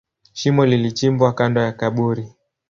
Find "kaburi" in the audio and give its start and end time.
1.71-2.29